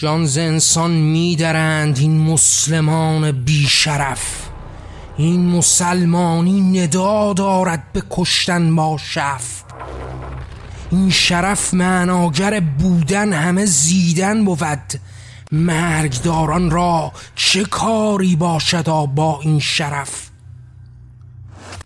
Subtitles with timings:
[0.00, 4.48] جان ز انسان میدرند این مسلمان بیشرف.
[5.16, 9.62] این مسلمانی ندا دارد به کشتن با شف
[10.90, 15.00] این شرف معناگر بودن همه زیدن بود.
[15.52, 20.27] مرگداران را چه کاری باشد با این شرف؟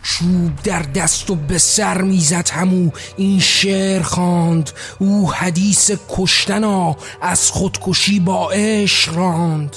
[0.03, 2.91] چوب در دست و به سر می‌زد همو.
[3.17, 9.77] این شعر خواند او حدیث کشتنا از خودکشی با عشق راند.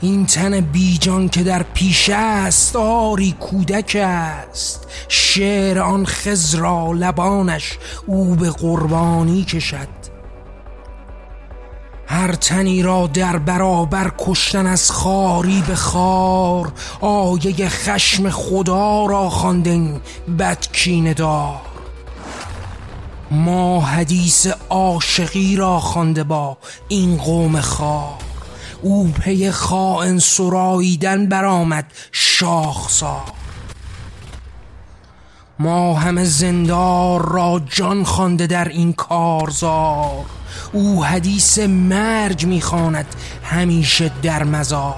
[0.00, 4.86] این تن بیجان که در پیش است آری کودک است.
[5.08, 10.15] شعر آن خزرا لبانش او به قربانی کشد.
[12.06, 20.00] هر تنی را در برابر کشتن از خاری به خار آیه خشم خدا را خواندن
[20.38, 21.60] بدکینه دار.
[23.30, 26.56] ما حدیث عاشقی را خوانده با
[26.88, 28.18] این قوم خار.
[28.82, 33.22] او پی خائن سراییدن برآمد شاخسار.
[35.58, 40.24] ما همه زندار را جان خوانده در این کارزار.
[40.72, 43.06] او حدیث مرگ می‌خواند
[43.44, 44.94] همیشه در مزار.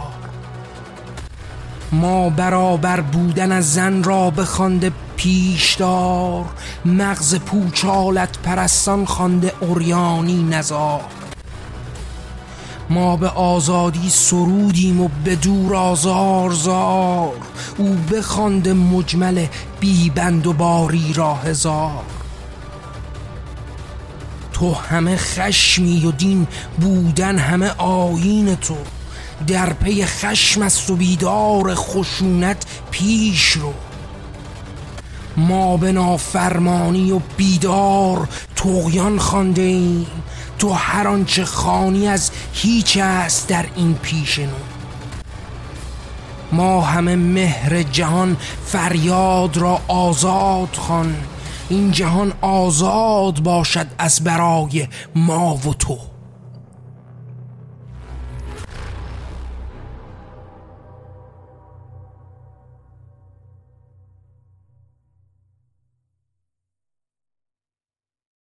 [1.92, 6.44] ما برابر بودن از زن را بخوانده پیشدار
[6.84, 11.00] مغز پوچالت پرستان خوانده اوریانی نزار.
[12.90, 17.36] ما به آزادی سرودیم و به دور آزار زار.
[17.76, 19.46] او بخوانده مجمل
[19.80, 22.04] بیبند و باری را هزار.
[24.52, 26.46] تو همه خشمی و دین
[26.80, 28.76] بودن همه آیین تو.
[29.46, 33.72] در پی خشم است و بیدار خشونت پیش رو.
[35.36, 40.06] ما به نافرمانی و بیدار تغیان خانده ایم.
[40.58, 44.46] تو هر آنچه خانی از هیچ است در این پیش نو.
[46.52, 51.16] ما همه مهر جهان فریاد را آزاد خوان.
[51.68, 55.98] این جهان آزاد باشد از برای ما و تو.